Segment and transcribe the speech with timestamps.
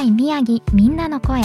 [0.00, 1.42] 仙台宮城みんなの声。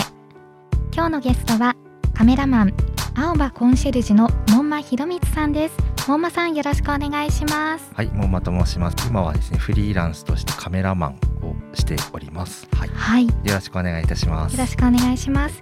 [0.93, 1.75] 今日のゲストは
[2.13, 2.73] カメラマン
[3.13, 5.75] 青葉コンシェルジュの門馬博光さんです。
[6.07, 7.91] 門馬さんよろしくお願いします。
[7.93, 9.09] はい、門馬と申します。
[9.09, 12.65] 今はですね、フリーランスとしてカメラマンをしております。
[12.71, 13.27] はい、はい。
[13.27, 14.57] よよろしくお願いいたします。
[14.57, 15.61] ろしくお願いします。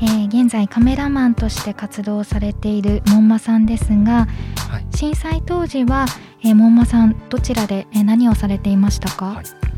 [0.00, 4.26] えー現在カメラマンとして活動されている門馬さんですが
[4.68, 6.06] はい、震災当時は、
[6.42, 9.73] えー、門馬さんどちらで、えー何をされていましたか、はい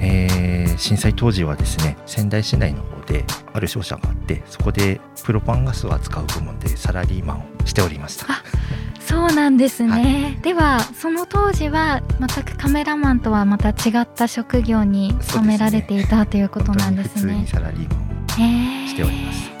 [0.00, 8.26] えー震災当時はですね、仙台市内の方である商社があって、そこでプロパンガスを扱う部門でサラリーマンをしておりました。
[8.28, 8.42] あ
[9.00, 19.55] そうなんですね、はではその当時は全くカメラマンとはまた違った職業に勤められていたということなんですね普通にサラリーマンをしております。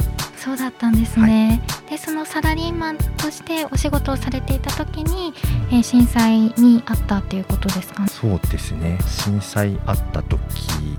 [0.46, 5.34] そうだったんですね、でそのサラリーマンとしてお仕事をされていた時に、
[5.72, 8.04] えー震災にあったっていうことですか？
[8.04, 8.96] ねそうですね。
[9.08, 10.38] 震災あった時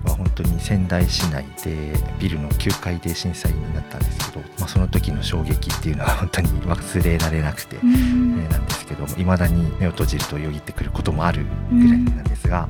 [0.03, 7.93] は本当に仙台市内でビルの9階で震災になったんですけど、まあ、その時の衝撃っていうのは本当に忘れられなくて、うん。
[7.93, 12.67] えーなんですけどいまだに目を閉じるとよぎってくることもあるぐらいなんですが、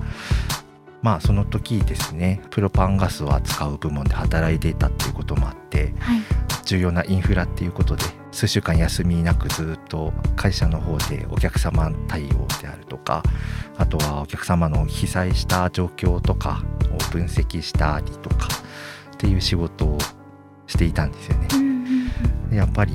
[1.02, 6.22] まあその時ですねプロパンガスを扱う部門で働いていたっていうこともあってはい
[6.68, 13.24] 重要なインフラっていうことで数週間休みなくずっと会社の方でお客様対応であるとか
[13.78, 16.62] あとはお客様の被災した状況とか
[16.94, 18.50] を分析したりとか
[19.14, 19.98] っていう仕事を
[20.68, 21.48] していたんですよね。
[22.50, 22.92] でやっぱり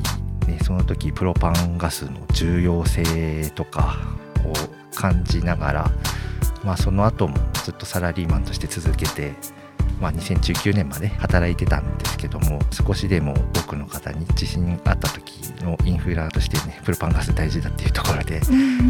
[0.46, 3.96] ねその時プロパンガスの重要性とか
[4.44, 4.52] を
[4.94, 5.90] 感じながら、
[6.62, 9.32] まあ、その後もずっとサラリーマンとして続けて、
[9.98, 18.40] まあ、2019年まで働いてたんですけども少しでも多くの方に地震あった時のインフラとしてねプロパンガス大事だっていうところで、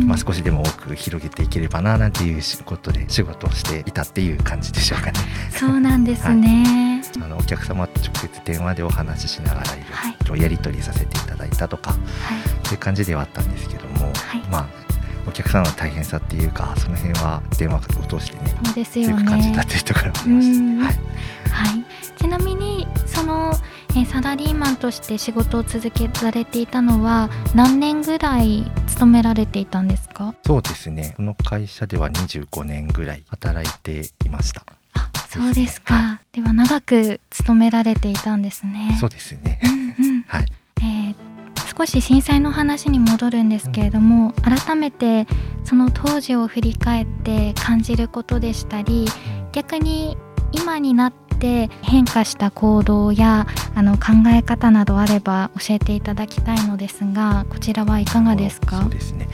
[0.06, 5.19] まあ、少しでも多く広げていければななんていうことで仕事をしていたっていう感じでしょうかね。
[5.50, 10.38] そうなんですね、 あのお客様と直接電話でお話ししながらいはいろい。
[10.38, 12.00] ろやり取りさせていただいたとか、はい。
[12.65, 14.41] そういう感じではあったんですけども、はい。
[14.50, 14.66] まあ
[15.26, 20.78] お客さんの大変さっていうかその辺は電話を通してねそうですよ強く感じねたというところもありました、うん。
[20.78, 20.94] はい、
[21.50, 21.84] はい、
[22.19, 22.62] ちなみに
[23.22, 23.53] その、
[23.91, 30.34] えーサラリーマンとして仕事を続けられていたのは何年ぐらい勤められていたんですか？
[30.44, 31.15] そうですね。
[31.16, 34.65] この会社では25年ぐらい働いていました。
[34.94, 36.21] あそうですか。
[36.33, 38.97] では長く勤められていたんですね。
[39.00, 39.60] そうですね。
[39.62, 40.22] うんうん。
[40.28, 40.47] はい。
[40.81, 41.15] えー
[41.78, 45.27] 少し震災の話に戻るんですけれども改めて
[45.65, 49.06] その当時を振り返って感じることでしたり
[49.53, 50.19] 逆に
[50.53, 51.22] 今になって
[51.82, 58.80] 変化した行動やあの考え方などあれば教えていただきたいのですがこちらはいかがですか？
[58.82, 59.28] そうですね。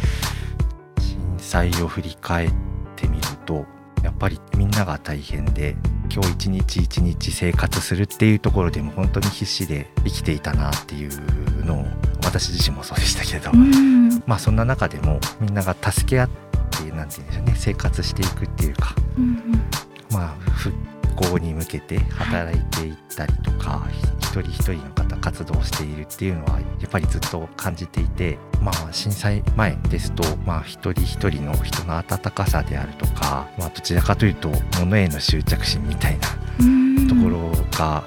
[0.99, 2.53] 震災を振り返っ
[2.97, 3.67] てみると
[4.03, 5.77] やっぱりみんなが大変で
[6.11, 11.87] 今日一日一日生活するっていうところでも本当に必死で生きていたなっていうのを
[12.25, 14.23] 私自身もそうでしたけど、うん。
[14.27, 19.61] まあそんな中でもみんなが助け合ってなんて言うんでしょうね生活していくっていうかうん
[20.11, 20.75] まあ復
[21.19, 23.87] 興に向けて働いていったりとか、
[24.21, 36.29] 一人一人の方活動しているっていうのはやっぱりずっと感じていてまあ震災前ですとまあ一人一人の人の温かさであるとか、まあ、どちらかというと物への執着心みたいな
[36.61, 37.09] うん。
[37.09, 38.05] ところが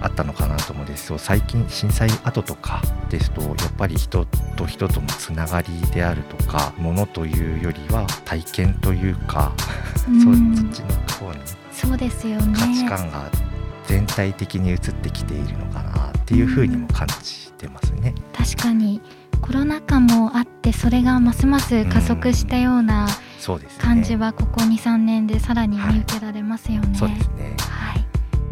[0.00, 4.26] あったのかなと思うんですそう最近震災後とかですとやっぱり人
[4.56, 9.52] と人とのつながりであるとか物というよりは体験というか、
[10.06, 10.20] うん。
[10.22, 13.30] そうそっちの方にそうですよね価値観が
[13.86, 18.14] 全体的に移ってきているのかなっていうふうにも感じてますね。
[18.32, 19.00] 確かに
[19.40, 23.06] コロナ禍もあってそれがますます加速したような。
[23.78, 26.96] 感じはここ23年でさらに見受けられますよね。
[26.96, 27.56] そうですね。
[27.60, 28.04] はい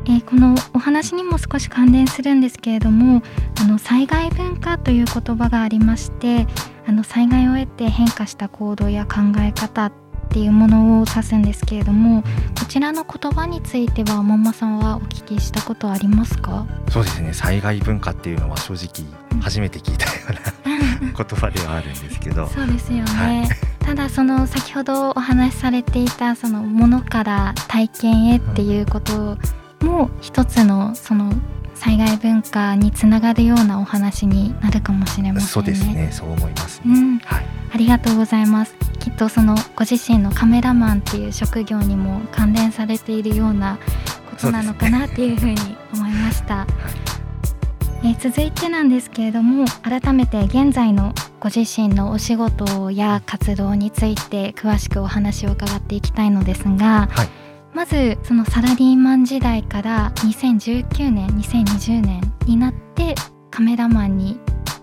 [0.05, 3.23] えーこのお話にも少し関連するんですけれども
[3.61, 6.47] あの災害文化という言葉がありまして
[6.87, 9.93] あの災害を得て変化した行動や考え方っ
[10.33, 12.23] っていうものを指すんですけれども
[12.59, 16.67] こちらの言葉については門馬さんはお聞きしたことありますか？
[16.89, 17.35] そうですね。
[17.35, 19.07] 災害文化っていうのは正直
[19.43, 22.47] 初めて聞いたような 言葉ではあるんですけど。
[22.47, 23.49] そうですよね、はい、
[23.85, 29.37] ただその先ほどお話しされていたそのものから体験へっていうこと
[29.83, 31.35] も一つのその
[31.75, 35.53] 災害文化につながるようなお話になるかもしれませんね。
[35.53, 37.47] そうですね、そう思います、ね、うん、はい。
[37.75, 38.82] ありがとうございます。
[39.03, 43.79] きっとそのご自身のカメラマンっていう職業にも関連されているような
[44.31, 45.57] ことなのかなっていうふうに
[45.93, 46.65] 思いました。
[48.05, 57.29] えー、続いてなんですけれども改めて現在のご自身のお仕事や活動について詳しくお話を伺っていきたいのですが、はい、
[57.75, 63.17] まずそのサラリーマン時代から2019年2020年になって
[63.51, 64.39] カメラマンに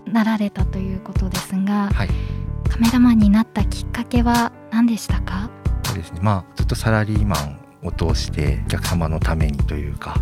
[0.06, 2.14] なられたということですが、はい、カ
[2.80, 5.50] メラマンになったきっかけは何でしたか？
[5.84, 6.20] そうですね。
[6.22, 10.16] まあずっとサラリーマンを通してお客様のためにというか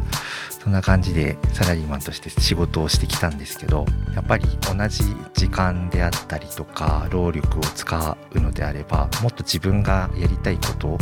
[0.49, 10.99] そんな感じでサラリーマンとして仕事をしてきたんですけどやっぱり同じ時間であったりとか労力を使うのであればもっと自分がやりたいこと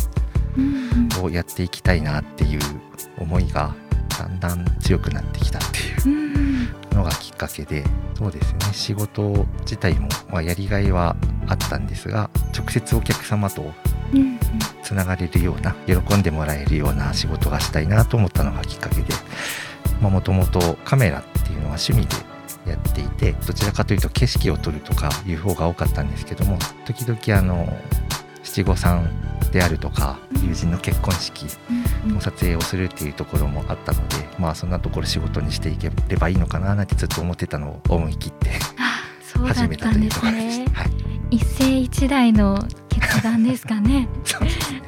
[1.22, 2.60] をやっていきたいなっていう
[3.18, 3.74] 思いが
[4.18, 6.45] だんだん強くなってきたっていう
[6.96, 7.84] のがきっかけで
[8.14, 8.58] そうですね。
[8.72, 11.14] 仕事自体も、まあ、やりがいは
[11.46, 13.62] あったんですが直接お客様と
[14.82, 19.14] つながれるような喜んでもらえるような仕事がしたいなと思ったのがきっかけで
[20.00, 27.68] もともとカメラっていうのは趣味でやっていてどちらかというと景色を撮るとかいう方が多かったんですけども時々あの
[28.42, 29.08] 七五三
[29.56, 31.46] であるとか友人の結婚式
[32.06, 38.50] の撮影をするっていうところもあったので、まあそんなところ仕事にしていければいいのかななんてずっと思ってたのを思い切って
[39.48, 40.60] 始めたというところです。
[40.74, 40.84] は
[41.30, 42.62] い、一世一代の
[43.16, 44.08] 決断ですかね。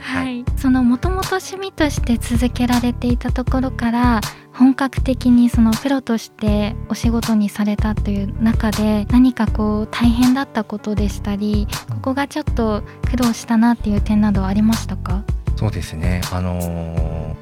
[0.01, 4.21] はい、そのもともと趣味として続けられていたところから
[4.53, 15.25] 本格的にそのプロとしてお仕事にされたという中で何かこう大変だったことでしたりここがちょっと苦労したなっていう点などありましたか？
[15.57, 16.21] そうですね。
[16.33, 16.61] あの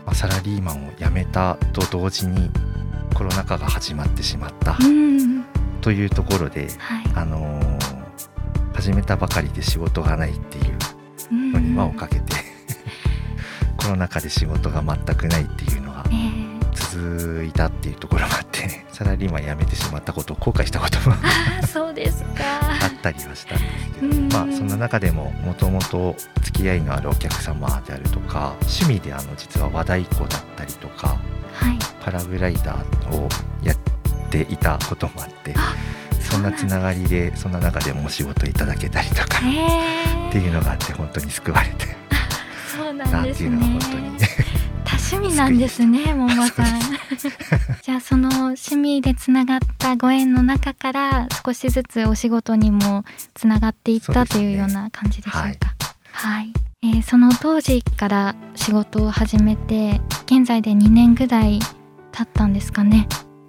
[0.07, 2.51] ー、サラリーマンを辞めたと同時に
[3.15, 4.77] コロナ禍が始まってしまった、
[5.81, 10.76] というところで、はい、あのー、始めたばかりで仕事がないっていう
[11.53, 12.37] のに輪をかけて、
[13.77, 16.05] コロナ禍で仕事が全くないっていうのが、
[16.75, 21.17] 続いたっていうところもあってサラリーマン辞めてしまったことを後悔したことも
[21.67, 22.45] そうですか。
[22.83, 23.65] あったりはしたんで
[23.95, 31.09] すけど、まあそんな中でももともと付き合いのあるお客様であるとか趣味であの実は和太鼓だったりとか、
[31.53, 33.29] はい、パラグライダーを
[33.63, 33.77] やっ
[34.31, 35.55] ていたこともあって。
[36.27, 41.87] そんなつながりでそんな中でもお仕事いただけたりとかっていうのがあって本当に救われて
[42.77, 43.17] そうなんですね。
[43.17, 44.17] なっていうのが本当に
[44.85, 46.81] 多趣味なんですね、 桃さん。
[47.83, 55.43] じゃあその趣味でつながったご縁の中から少しずつお仕事にもつながっていったというような感じでしょうか。
[55.43, 55.57] はい、
[56.13, 56.53] はい、
[56.83, 61.61] えー、その当時から仕事を始めて現在で2年ぐらい
[62.13, 63.09] 経ったんですかね。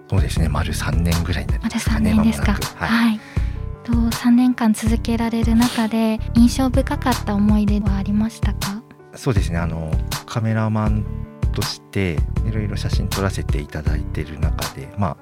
[0.09, 1.99] そうですね、丸3年ぐらいになりますか。
[1.99, 2.13] ね。
[2.13, 2.53] 丸3年ですか。
[2.75, 3.19] はい、はい。
[3.83, 8.81] と3年間続けられる中で印象深かった思い出はありましたか？
[9.15, 9.57] そうですね。
[9.59, 9.91] あの
[10.25, 11.05] カメラマン
[11.53, 15.17] としていろいろ写真撮らせていただいている中でまあ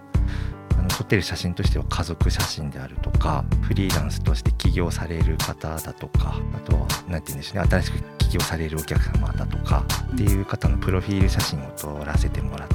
[0.80, 7.70] あの撮ってる写真としては家族写真であるとかフリーランスとして起業される方だとかあとは何て言うんでしょうね。
[7.70, 12.68] 新しく起業されるお客様だとかっていう方のプロフィール写真を撮らせてもらっ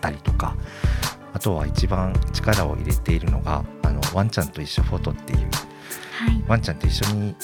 [0.00, 0.56] たりとか
[1.32, 5.46] あとは一番力を入れているのがあのワンちゃんと一緒フォトっていう、は
[6.30, 7.34] い、ワンちゃんと一緒に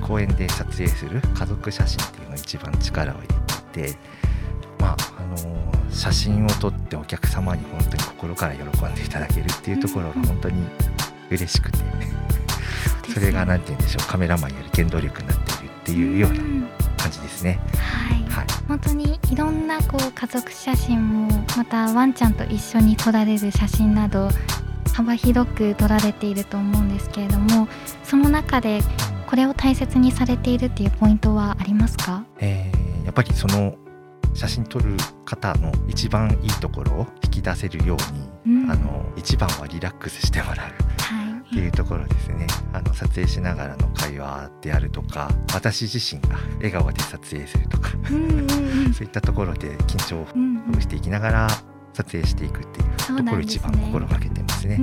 [0.00, 3.26] 公園で撮影する家族写真っていうのを一番力を入れ
[3.72, 3.98] ていて
[4.78, 10.62] まああのー、写真を撮ってお客様に本当に心から喜んでいただけるっていうところが本当に
[11.30, 11.78] 嬉しくて、
[13.08, 14.06] うん、それが何て言うんでしょう。
[14.06, 16.38] カメラマンより原動力になっているっていうような
[16.96, 17.58] 感じですね。
[17.78, 24.28] はい、はい、本当にいろんなこう家族写真もまたワンちゃんと一緒に撮られる写真など
[24.92, 27.68] 幅広く撮られていると思うんですけれども
[28.04, 28.80] その中で
[29.26, 33.74] これを大切にされているっていうポイントはありますか、えー、やっぱりその
[34.34, 37.96] 写真撮る方の一番いいところを引き出せるよ
[38.46, 40.83] うに、うん、あの一番はリラックスしてもらう。
[41.54, 42.46] っていうところですね。
[42.72, 47.90] あの撮影しながらの会話であるとか私自身が笑顔で撮影するとか
[48.92, 51.48] そういったところで緊張をほぐしていきながら
[51.92, 54.76] 撮影していくっていうところを一番心がけてますね。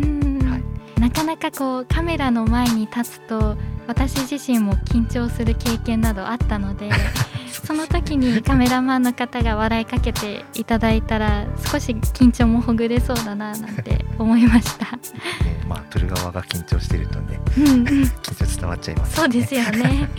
[0.47, 6.89] はい、なかなかこうカメラの前に立つと私自身も緊張する経験などあったので
[7.51, 14.85] その時にカメラマンの方が笑いかけていただいたら少し緊張もほぐれそうだななんて思いました。
[14.95, 15.01] ね、
[15.67, 20.09] まあ撮る側が緊張してるとね、うんうん、緊張伝わっちゃいます、ね、そうですよね。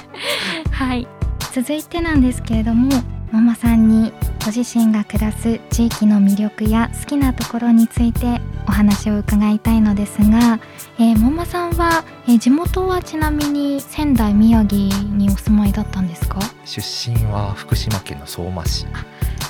[0.70, 1.06] はい
[1.52, 2.90] 続いてなんですけれども
[3.32, 4.12] ママさんに
[4.44, 10.60] ご自身が暮らす地域の魅力や好きなところについてお話を伺いたいのですが、
[10.98, 16.40] えー、ママさんは、えー、地元はちなみに仙台宮城にお住まいだったんですか？
[16.64, 18.86] 出身は福島県の相馬市。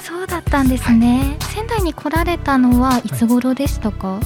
[0.02, 3.02] そうだったんですね、はい、仙台に来られたのはい。
[3.09, 4.25] つ頃でしたか、はい、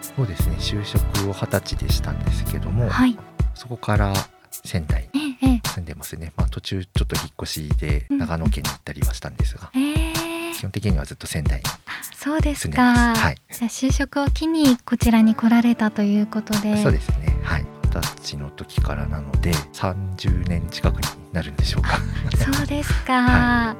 [0.00, 0.56] そうですね。
[0.58, 3.18] 就職を二十歳でしたんですけども、はい、
[3.54, 4.14] そこから
[4.50, 10.12] 仙台に住んでますね、ええ、まあ、途中ちょっと引っ越しで長野県に行ったりはしたんですが、うんえ。
[10.52, 11.64] ー、基本的にはずっと仙台に
[12.14, 16.80] そうですか、はい、じゃ就職を機にこちらに来られたということで。
[16.82, 17.36] そうですね。
[17.42, 21.98] はい二十歳の時からなので30年近くになるんでしょうか。
[22.36, 23.76] そうですか、 は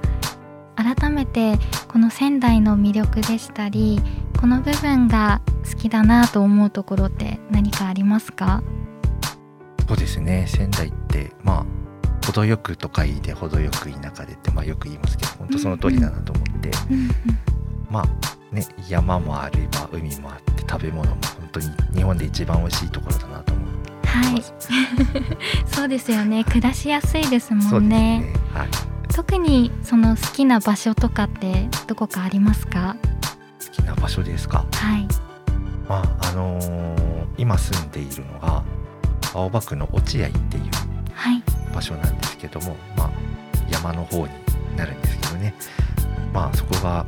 [0.77, 4.01] い、改めてこの仙台の魅力でしたり
[4.41, 5.41] この部分が
[5.71, 8.63] 好きだなと思うところって何かありますか？
[9.89, 10.47] そうですね。
[10.49, 11.81] 仙台ってまあ
[12.27, 17.11] 程よく都会で程よく田舎でってまあよく言いますけど本当その通りだなと思って、うんうん、
[17.91, 23.60] まあね山もあれば海もあって食べ物も本当に日本で一番美味しいところだなと思って
[24.23, 24.43] はい。
[25.75, 26.45] そうですよね。
[26.45, 28.69] 暮らしやすいですもんね、ね、はい、
[29.13, 32.97] 特にその好きな場所とかってどこかありますか？
[33.65, 34.65] 好きな場所ですか？
[34.73, 35.07] はい。
[35.89, 38.63] まああのー、今住んでいるのが
[39.35, 40.65] 青葉区の落合っていう
[41.75, 43.11] 場所なんですけども、はい、まあ、
[43.71, 44.33] 山の方に
[44.77, 45.55] なるんですけどね。
[46.33, 47.05] まあそこが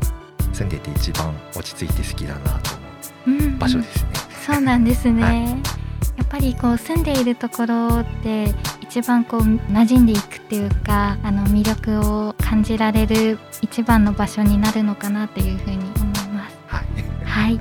[0.52, 2.70] 住んでて一番落ち着いて好きだなと
[3.26, 4.10] 思う場所ですね。
[4.48, 5.62] うん、そうなんですね、はい、
[6.32, 16.56] ぱりこう住んでいるところって一番こう馴染んでいくっていうかあの魅力を感じられる一番の場所になるのかなというふうに思います。
[16.66, 16.84] はい、
[17.22, 17.60] はい、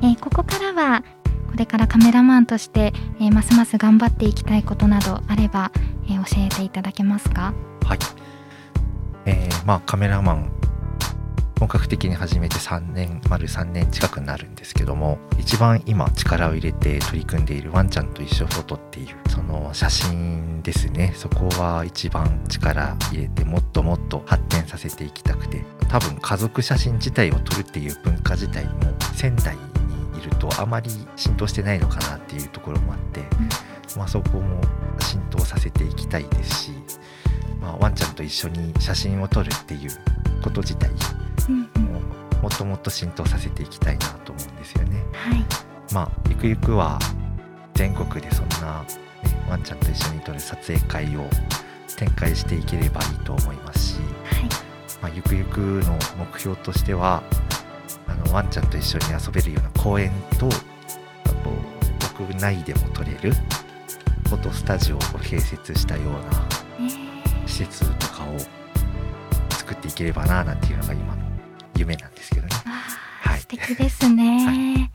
[0.00, 1.02] えー、ここからは
[1.50, 5.70] これからカメラマンとして、えー、ますます頑張っていきたいことなどあれば、
[6.06, 7.52] えー、教えていただけますか？
[7.84, 7.98] はい、
[9.26, 10.50] えー、まあカメラマン
[11.58, 21.12] 本格的に始めて3年丸3年近くになるんですけども一番今力を入れて取り組んでいるワンちゃんと一緒フォトっていうその写真ですね。
[21.16, 34.60] そこは一番力入れてもっともっと発展させていきたくて多分家族写真自体を撮るっていう文化自体も仙台いるとあまり浸透してないのかなっていうところもあって、うん、まあ、そこも
[35.00, 36.70] 浸透させていきたいですし、
[37.60, 39.90] まあ、ワンちゃんと一緒に写真を撮るっていう
[40.42, 40.90] こと自体
[41.52, 42.00] も
[42.42, 45.04] もっともっと浸透させていきたいなと思うんですよね。
[45.12, 45.44] はい、
[45.92, 46.98] まあゆくゆくは
[47.74, 48.88] 全国でそんな、ね、
[49.48, 51.28] ワンちゃんと一緒に撮る撮影会を
[51.96, 54.48] 展開していければいいと思いますし、はい、
[55.02, 57.22] まあ、ゆくゆくの目標としては
[58.06, 63.32] あのワンちゃんと一緒に遊べるような公園とあと屋内でも撮れる
[64.28, 68.36] フォトスタジオを併設したような施設とかを
[69.50, 71.17] 作っていければななんていうのが今の
[71.78, 72.48] 夢なんですけどね。
[73.22, 74.52] はい、素敵ですね、は
[74.86, 74.90] い、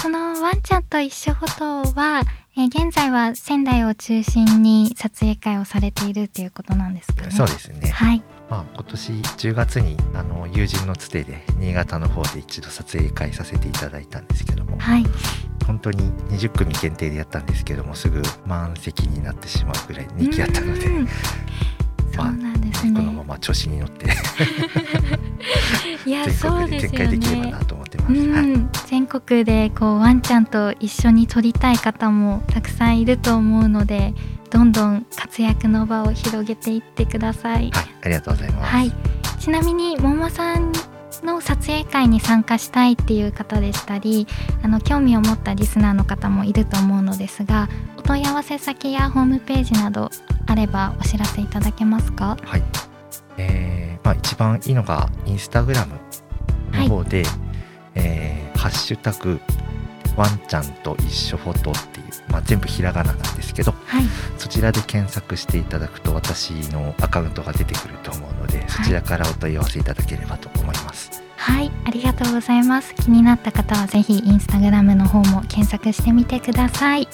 [0.00, 2.22] そのワンちゃんと一緒フォトは、
[2.56, 7.30] えー、現在は仙台を中心に撮影会をされているということなんですかね。
[7.30, 7.90] そうですね。
[7.90, 8.22] はい。
[8.50, 15.04] まあ、今年10月にあの友人のつてで新潟の方で一度撮影会させていただいたんですけども、はい、
[15.66, 20.86] 本当に20組限定でやったんですけどもすぐ満席になってしまうぐらい人気あったので。
[22.14, 24.06] そうなんですね、このまま調子に乗って。
[26.06, 28.30] いや全国で展開できればなと思ってます。
[28.30, 34.14] はい、全国でこうワンちゃんと一緒に撮りたい方もたくさんいると思うので、
[34.50, 37.70] どんどん活躍の場を広げていってください。
[37.72, 38.70] はい、ありがとうございます。
[38.70, 38.92] はい、
[39.38, 40.72] ちなみに桃さん
[41.24, 44.26] の撮影会に参加したいっていう方でしたり
[44.62, 50.10] あの興味を持ったリスナーの方もいると思うのですがお問い合わせ先やホームページなど
[50.46, 52.36] あればお知らせいただけますか？
[52.42, 52.62] はい、
[53.38, 55.94] えーまあ、一番いいのがインスタグラム
[56.72, 57.32] の方で、はい、
[57.96, 59.40] えー、ハッシュタグ
[60.16, 64.04] ワンちゃんと一緒フォトっていう、まあ、全部ひらがななんですけど、はい、
[64.38, 71.22] そちらで検索していただくと私のアカウントが出てくると思うので、はい、そちらからお問い合わせいただければと思います。
[71.36, 71.72] はい。
[71.84, 72.94] ありがとうございます。
[72.94, 77.08] 気になった方はぜひインスタグラムの方も検索してみてください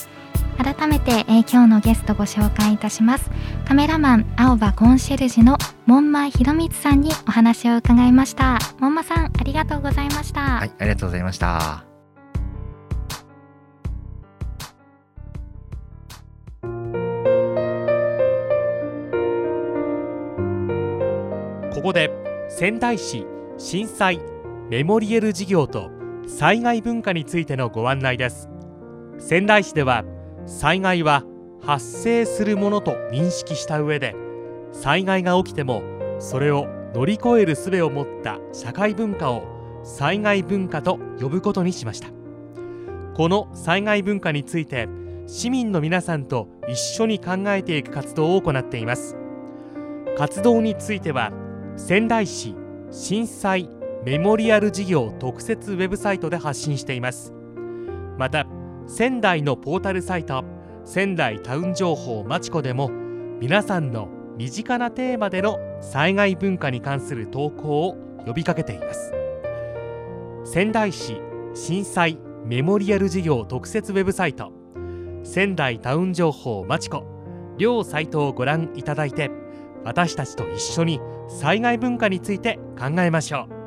[0.62, 3.30] 改めて、えー、今日のゲストご紹介いたします。
[3.66, 8.58] カメラマン青葉コンシェルジュの門間博光さんにお話を伺いました。
[8.78, 10.40] 門間さんありがとうございました。
[10.40, 11.86] はいありがとうございました。
[21.72, 22.10] ここで
[22.50, 23.24] 仙台市
[23.56, 24.20] 震災
[24.68, 25.90] メモリエル事業と
[26.26, 28.50] 災害文化についてのご案内です。
[29.18, 30.04] 仙台市では
[30.50, 31.22] 災害は
[31.62, 34.16] 発生するものと認識した上で
[34.72, 35.82] 災害が起きても
[36.18, 39.44] それを乗り越える術を持った社会文化を
[39.84, 42.08] 災害文化と呼ぶことにしました。
[43.14, 44.88] この災害文化について
[45.26, 49.16] 市民の皆さんと一緒に考えていく活動を行っています。
[50.18, 51.32] 活動については
[51.76, 52.56] 仙台市
[52.90, 53.70] 震災
[54.04, 57.32] メモリアル事業特設ウェブサイトで発信しています。
[58.18, 58.46] また
[58.92, 60.44] 仙台のポータルサイト
[60.84, 62.90] 仙台タウン情報まちこでも
[63.38, 69.14] 皆さんの身近なテーマでの災害文化に関する投稿を呼びかけています。
[70.44, 71.20] 仙台市
[71.54, 74.52] 震災メモリアル事業特設ウェブサイト
[75.22, 77.04] 仙台タウン情報まちこ
[77.58, 79.30] 両サイトをご覧いただいて
[79.84, 83.59] 私たちと一緒に災害文化について考えましょう。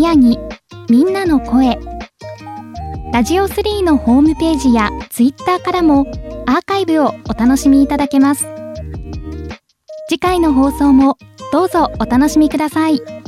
[0.00, 0.40] 宮城
[0.88, 1.78] みんなの声
[3.12, 6.06] ラジオ3のホームページやツイッターからも
[6.46, 8.46] アーカイブをお楽しみいただけます
[10.08, 11.18] 次回の放送も
[11.52, 13.19] どうぞお楽しみください。